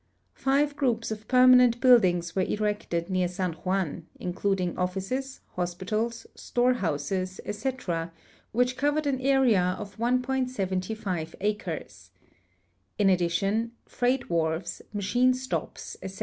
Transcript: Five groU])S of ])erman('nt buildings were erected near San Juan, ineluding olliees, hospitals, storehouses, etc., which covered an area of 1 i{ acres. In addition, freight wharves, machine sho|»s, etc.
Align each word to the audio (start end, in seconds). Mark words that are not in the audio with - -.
Five 0.33 0.75
groU])S 0.77 1.11
of 1.11 1.27
])erman('nt 1.27 1.79
buildings 1.79 2.35
were 2.35 2.41
erected 2.41 3.07
near 3.11 3.27
San 3.27 3.53
Juan, 3.53 4.07
ineluding 4.19 4.73
olliees, 4.73 5.41
hospitals, 5.49 6.25
storehouses, 6.33 7.39
etc., 7.45 8.11
which 8.51 8.77
covered 8.77 9.05
an 9.05 9.21
area 9.21 9.75
of 9.77 9.99
1 9.99 10.23
i{ 10.23 11.33
acres. 11.41 12.09
In 12.97 13.11
addition, 13.11 13.73
freight 13.85 14.27
wharves, 14.27 14.81
machine 14.91 15.33
sho|»s, 15.33 15.97
etc. 16.01 16.19